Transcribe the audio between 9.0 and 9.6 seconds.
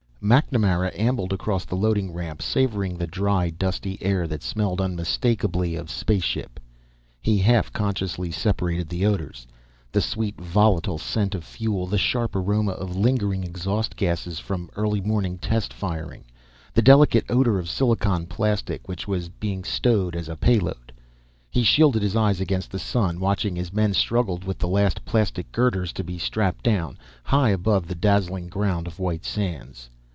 odors;